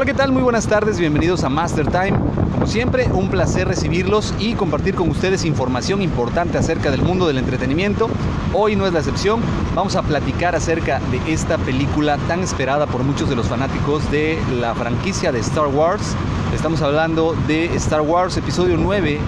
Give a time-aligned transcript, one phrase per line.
[0.00, 0.32] Hola, ¿qué tal?
[0.32, 2.14] Muy buenas tardes, bienvenidos a Master Time.
[2.54, 7.36] Como siempre, un placer recibirlos y compartir con ustedes información importante acerca del mundo del
[7.36, 8.08] entretenimiento.
[8.54, 9.42] Hoy no es la excepción,
[9.74, 14.38] vamos a platicar acerca de esta película tan esperada por muchos de los fanáticos de
[14.58, 16.16] la franquicia de Star Wars.
[16.54, 19.18] Estamos hablando de Star Wars Episodio 9,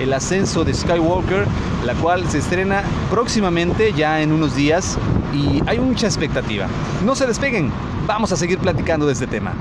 [0.00, 1.48] el ascenso de Skywalker,
[1.84, 4.98] la cual se estrena próximamente, ya en unos días,
[5.34, 6.68] y hay mucha expectativa.
[7.04, 7.72] No se despeguen,
[8.06, 9.52] vamos a seguir platicando de este tema.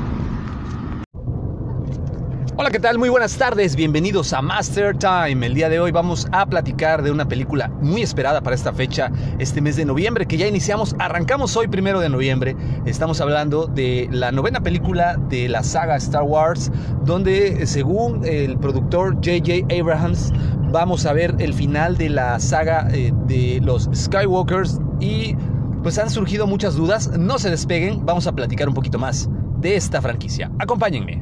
[2.57, 2.97] Hola, ¿qué tal?
[2.97, 5.45] Muy buenas tardes, bienvenidos a Master Time.
[5.45, 9.11] El día de hoy vamos a platicar de una película muy esperada para esta fecha,
[9.39, 12.55] este mes de noviembre, que ya iniciamos, arrancamos hoy primero de noviembre.
[12.85, 16.71] Estamos hablando de la novena película de la saga Star Wars,
[17.03, 19.77] donde según el productor J.J.
[19.77, 20.31] Abrahams,
[20.71, 25.35] vamos a ver el final de la saga eh, de los Skywalkers y
[25.83, 27.09] pues han surgido muchas dudas.
[27.17, 29.29] No se despeguen, vamos a platicar un poquito más
[29.59, 30.49] de esta franquicia.
[30.57, 31.21] Acompáñenme.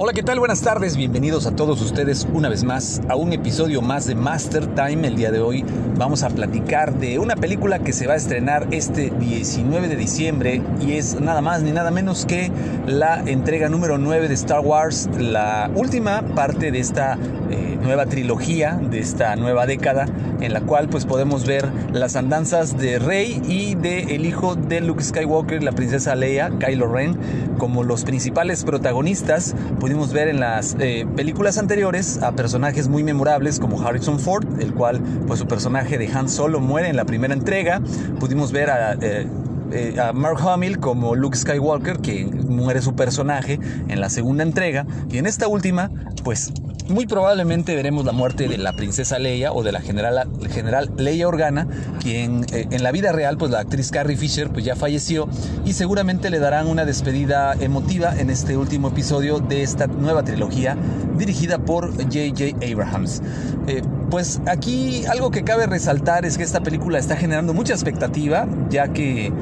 [0.00, 0.38] Hola, ¿qué tal?
[0.38, 4.68] Buenas tardes, bienvenidos a todos ustedes una vez más a un episodio más de Master
[4.76, 5.08] Time.
[5.08, 5.64] El día de hoy
[5.96, 10.62] vamos a platicar de una película que se va a estrenar este 19 de diciembre
[10.80, 12.52] y es nada más ni nada menos que
[12.86, 17.18] la entrega número 9 de Star Wars, la última parte de esta
[17.50, 20.06] eh, nueva trilogía, de esta nueva década,
[20.40, 24.80] en la cual pues podemos ver las andanzas de Rey y de el hijo de
[24.80, 27.16] Luke Skywalker, la princesa Leia, Kylo Ren,
[27.58, 29.56] como los principales protagonistas
[29.88, 34.74] pudimos ver en las eh, películas anteriores a personajes muy memorables como Harrison Ford, el
[34.74, 37.80] cual pues su personaje de Han Solo muere en la primera entrega.
[38.20, 38.92] Pudimos ver a...
[39.00, 39.26] Eh,
[39.70, 43.58] eh, a Mark Hamill como Luke Skywalker, que muere su personaje
[43.88, 45.90] en la segunda entrega, y en esta última,
[46.24, 46.52] pues
[46.88, 51.28] muy probablemente veremos la muerte de la princesa Leia o de la general, general Leia
[51.28, 51.66] Organa,
[52.00, 55.28] quien eh, en la vida real, pues la actriz Carrie Fisher, pues ya falleció
[55.64, 60.76] y seguramente le darán una despedida emotiva en este último episodio de esta nueva trilogía
[61.16, 62.64] dirigida por J.J.
[62.64, 63.22] Abrahams.
[63.66, 68.46] Eh, pues aquí algo que cabe resaltar es que esta película está generando mucha expectativa,
[68.70, 69.32] ya que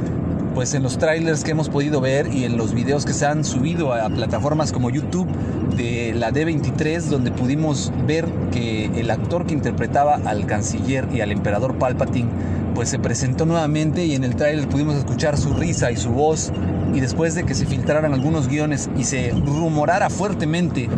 [0.56, 3.44] pues en los trailers que hemos podido ver y en los videos que se han
[3.44, 5.28] subido a plataformas como YouTube
[5.76, 11.30] de la D23, donde pudimos ver que el actor que interpretaba al canciller y al
[11.30, 12.30] emperador Palpatine,
[12.74, 16.50] pues se presentó nuevamente y en el trailer pudimos escuchar su risa y su voz.
[16.94, 20.88] Y después de que se filtraran algunos guiones y se rumorara fuertemente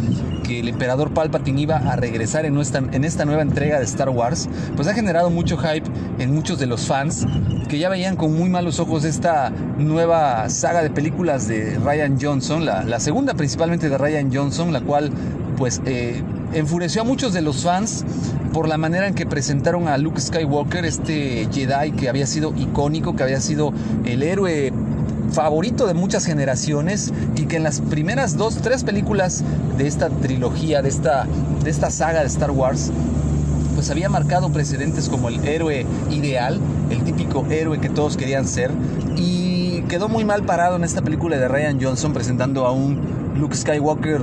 [0.48, 4.88] que el emperador Palpatine iba a regresar en, esta nueva entrega de Star Wars, pues
[4.88, 5.86] ha generado mucho hype
[6.18, 7.26] en muchos de los fans
[7.68, 12.64] que ya veían con muy malos ojos esta nueva saga de películas de Ryan Johnson,
[12.64, 15.10] la, segunda principalmente de Ryan Johnson, la cual
[15.58, 16.22] pues eh,
[16.54, 18.06] enfureció a muchos de los fans
[18.54, 23.14] por la manera en que presentaron a Luke Skywalker, este Jedi que había sido icónico,
[23.14, 23.74] que había sido
[24.06, 24.72] el héroe
[25.30, 29.44] favorito de muchas generaciones y que en las primeras dos, tres películas
[29.76, 31.26] de esta trilogía, de esta,
[31.62, 32.90] de esta saga de Star Wars,
[33.74, 36.58] pues había marcado precedentes como el héroe ideal,
[36.90, 38.72] el típico héroe que todos querían ser,
[39.16, 43.00] y quedó muy mal parado en esta película de Ryan Johnson presentando a un
[43.38, 44.20] Luke Skywalker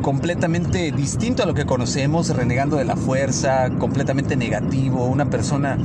[0.00, 5.76] completamente distinto a lo que conocemos, renegando de la fuerza, completamente negativo, una persona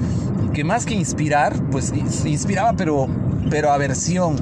[0.54, 1.92] que más que inspirar, pues
[2.26, 3.08] inspiraba pero,
[3.50, 4.36] pero aversión.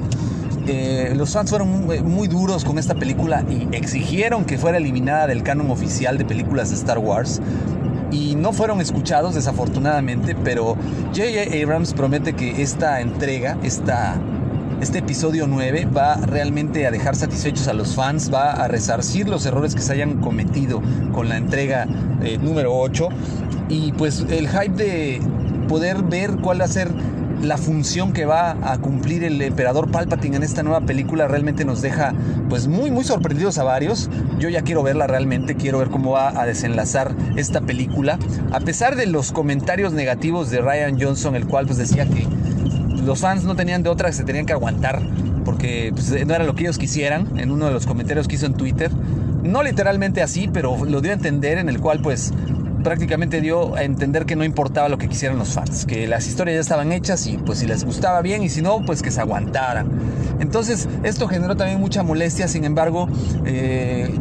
[0.66, 5.42] Eh, los fans fueron muy duros con esta película y exigieron que fuera eliminada del
[5.42, 7.40] canon oficial de películas de Star Wars
[8.12, 10.76] y no fueron escuchados desafortunadamente, pero
[11.14, 11.62] J.J.
[11.62, 14.20] Abrams promete que esta entrega, esta,
[14.80, 19.46] este episodio 9 va realmente a dejar satisfechos a los fans, va a resarcir los
[19.46, 21.86] errores que se hayan cometido con la entrega
[22.22, 23.08] eh, número 8
[23.68, 25.20] y pues el hype de
[25.66, 26.90] poder ver cuál va a ser
[27.42, 31.82] la función que va a cumplir el emperador Palpatine en esta nueva película realmente nos
[31.82, 32.14] deja
[32.48, 34.08] pues muy muy sorprendidos a varios.
[34.38, 38.18] Yo ya quiero verla realmente, quiero ver cómo va a desenlazar esta película.
[38.52, 42.26] A pesar de los comentarios negativos de Ryan Johnson, el cual pues decía que
[43.04, 45.02] los fans no tenían de otra que se tenían que aguantar
[45.44, 48.46] porque pues, no era lo que ellos quisieran en uno de los comentarios que hizo
[48.46, 48.90] en Twitter.
[49.42, 52.32] No literalmente así, pero lo dio a entender en el cual pues
[52.82, 56.56] prácticamente dio a entender que no importaba lo que quisieran los fans, que las historias
[56.56, 59.20] ya estaban hechas y pues si les gustaba bien y si no, pues que se
[59.20, 59.88] aguantaran.
[60.40, 63.48] Entonces esto generó también mucha molestia, sin embargo, J.J.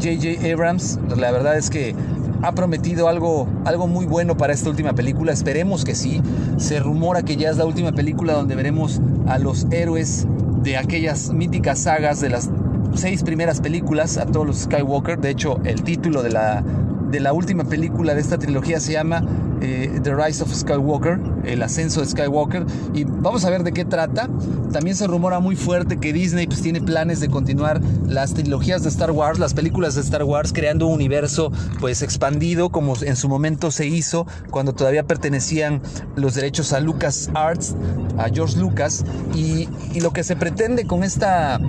[0.01, 1.95] Eh, Abrams, la verdad es que
[2.43, 6.21] ha prometido algo, algo muy bueno para esta última película, esperemos que sí.
[6.57, 10.27] Se rumora que ya es la última película donde veremos a los héroes
[10.63, 12.49] de aquellas míticas sagas de las
[12.95, 15.19] seis primeras películas, a todos los Skywalker.
[15.19, 16.63] De hecho, el título de la
[17.11, 19.23] de la última película de esta trilogía se llama
[19.61, 23.85] eh, The Rise of Skywalker, el ascenso de Skywalker, y vamos a ver de qué
[23.85, 24.29] trata.
[24.71, 28.89] También se rumora muy fuerte que Disney pues, tiene planes de continuar las trilogías de
[28.89, 33.27] Star Wars, las películas de Star Wars, creando un universo pues expandido como en su
[33.27, 35.81] momento se hizo cuando todavía pertenecían
[36.15, 37.75] los derechos a Lucas Arts,
[38.17, 39.03] a George Lucas,
[39.35, 41.59] y, y lo que se pretende con esta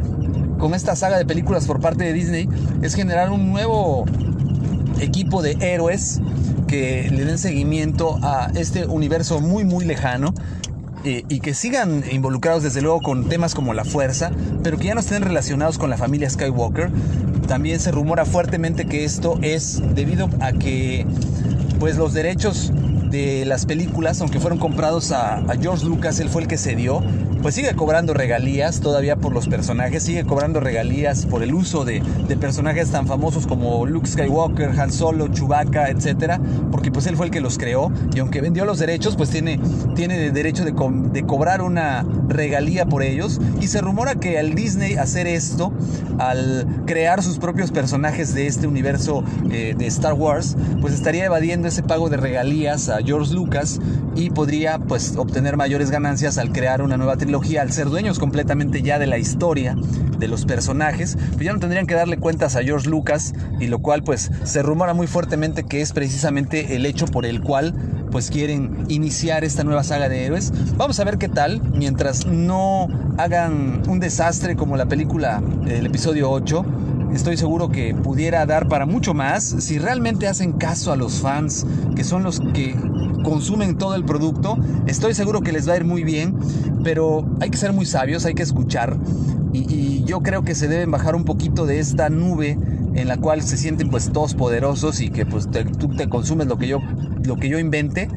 [0.58, 2.48] con esta saga de películas por parte de Disney
[2.82, 4.04] es generar un nuevo
[5.00, 6.20] equipo de héroes
[6.66, 10.32] que le den seguimiento a este universo muy muy lejano
[11.04, 14.30] eh, y que sigan involucrados desde luego con temas como la fuerza,
[14.62, 16.90] pero que ya no estén relacionados con la familia Skywalker.
[17.48, 21.04] También se rumora fuertemente que esto es debido a que
[21.80, 22.72] pues los derechos
[23.10, 27.02] de las películas, aunque fueron comprados a, George Lucas, él fue el que se dio
[27.42, 32.00] pues sigue cobrando regalías todavía por los personajes, sigue cobrando regalías por el uso de,
[32.40, 36.40] personajes tan famosos como Luke Skywalker, Han Solo, Chewbacca, etcétera,
[36.70, 39.60] porque pues él fue el que los creó y aunque vendió los derechos, pues tiene,
[39.94, 40.72] tiene derecho de,
[41.12, 45.72] de cobrar una regalía por ellos y se rumora que al Disney hacer esto,
[46.18, 51.68] al crear sus propios personajes de este universo eh, de Star Wars, pues estaría evadiendo
[51.68, 53.80] ese pago de regalías a George Lucas
[54.14, 57.16] y podría pues obtener mayores ganancias al crear una nueva
[57.60, 59.74] al ser dueños completamente ya de la historia,
[60.18, 63.80] de los personajes, pues ya no tendrían que darle cuentas a George Lucas, y lo
[63.80, 67.74] cual pues se rumora muy fuertemente que es precisamente el hecho por el cual
[68.10, 70.52] pues quieren iniciar esta nueva saga de héroes.
[70.76, 72.88] Vamos a ver qué tal, mientras no
[73.18, 76.64] hagan un desastre como la película, el episodio 8
[77.14, 81.66] estoy seguro que pudiera dar para mucho más si realmente hacen caso a los fans,
[81.94, 82.74] que son los que
[83.22, 84.56] consumen todo el producto.
[84.86, 86.36] Estoy seguro que les va a ir muy bien,
[86.82, 88.96] pero hay que ser muy sabios, hay que escuchar.
[89.52, 92.58] Y, yo creo que se deben bajar un poquito de esta nube
[92.94, 95.48] en la cual se sienten pues todos poderosos y que pues
[95.78, 96.80] tú te consumes lo que yo,
[97.24, 98.08] lo que yo invente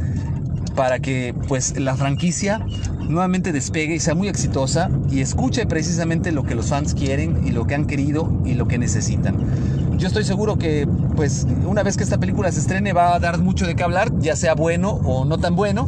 [0.76, 2.66] para que pues la franquicia
[3.08, 7.52] nuevamente despegue y sea muy exitosa y escuche precisamente lo que los fans quieren y
[7.52, 9.38] lo que han querido y lo que necesitan.
[9.98, 13.38] Yo estoy seguro que pues una vez que esta película se estrene va a dar
[13.38, 15.88] mucho de qué hablar, ya sea bueno o no tan bueno.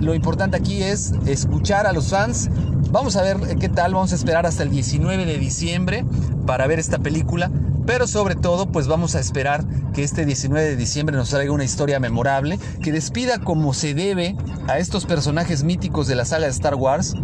[0.00, 2.50] Lo importante aquí es escuchar a los fans.
[2.90, 6.04] Vamos a ver qué tal, vamos a esperar hasta el 19 de diciembre
[6.46, 7.50] para ver esta película
[7.88, 9.64] pero sobre todo pues vamos a esperar
[9.94, 14.36] que este 19 de diciembre nos traiga una historia memorable, que despida como se debe
[14.66, 17.14] a estos personajes míticos de la saga de Star Wars,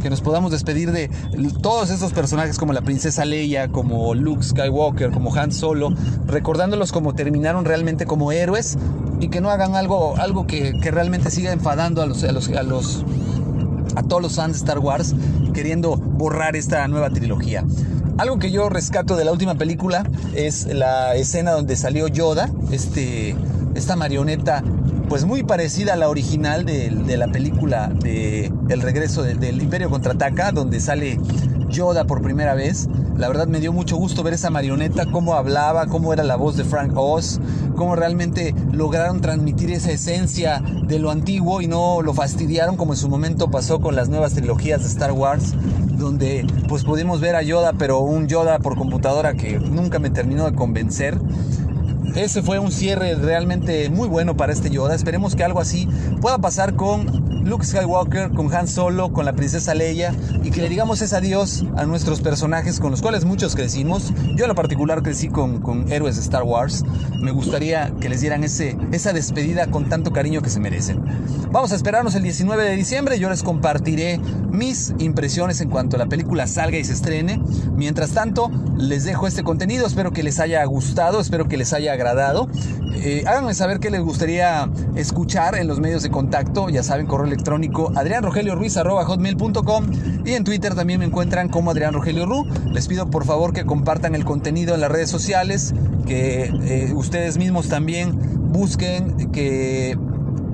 [0.00, 1.10] que nos podamos despedir de
[1.62, 5.90] todos estos personajes como la princesa Leia, como Luke Skywalker, como Han Solo,
[6.26, 8.76] recordándolos como terminaron realmente como héroes
[9.20, 13.04] y que no hagan algo, algo que, realmente siga enfadando a los, a los
[13.96, 15.14] a todos los fans de Star Wars
[15.52, 17.64] queriendo borrar esta nueva trilogía.
[18.18, 20.04] Algo que yo rescato de la última película
[20.34, 23.34] es la escena donde salió Yoda, este,
[23.74, 24.62] esta marioneta
[25.10, 30.52] pues muy parecida a la original de, la película de El regreso del Imperio Contraataca,
[30.52, 31.18] donde sale
[31.68, 32.88] Yoda por primera vez.
[33.16, 36.56] La verdad me dio mucho gusto ver esa marioneta, cómo hablaba, cómo era la voz
[36.56, 37.40] de Frank Oz,
[37.74, 42.96] cómo realmente lograron transmitir esa esencia de lo antiguo y no lo fastidiaron como en
[42.96, 45.54] su momento pasó con las nuevas trilogías de Star Wars
[46.00, 50.46] donde pues pudimos ver a Yoda, pero un Yoda por computadora que nunca me terminó
[50.46, 51.18] de convencer.
[52.14, 54.94] Ese fue un cierre realmente muy bueno para este Yoda.
[54.94, 55.88] Esperemos que algo así
[56.20, 60.68] pueda pasar con Luke Skywalker, con Han Solo, con la princesa Leia y que le
[60.68, 64.12] digamos ese adiós a nuestros personajes con los cuales muchos crecimos.
[64.36, 66.84] Yo en lo particular crecí con, con héroes de Star Wars.
[67.20, 71.02] Me gustaría que les dieran ese, esa despedida con tanto cariño que se merecen.
[71.50, 73.18] Vamos a esperarnos el 19 de diciembre.
[73.18, 74.20] Yo les compartiré
[74.50, 77.40] mis impresiones en cuanto a la película salga y se estrene.
[77.74, 79.86] Mientras tanto, les dejo este contenido.
[79.86, 82.48] Espero que les haya gustado, espero que les haya agradado.
[83.02, 86.68] Eh, háganme saber qué les gustaría escuchar en los medios de contacto.
[86.68, 89.86] Ya saben, correo electrónico adrianrogelioruiz.com
[90.24, 92.44] y en Twitter también me encuentran como Adrián Rogelio Ru.
[92.72, 95.74] Les pido por favor que compartan el contenido en las redes sociales,
[96.06, 98.18] que eh, ustedes mismos también
[98.52, 99.96] busquen que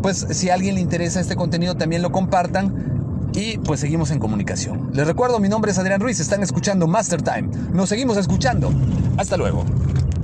[0.03, 4.19] pues si a alguien le interesa este contenido también lo compartan y pues seguimos en
[4.19, 4.91] comunicación.
[4.93, 7.49] Les recuerdo, mi nombre es Adrián Ruiz, están escuchando Master Time.
[7.73, 8.71] Nos seguimos escuchando.
[9.17, 9.65] Hasta luego.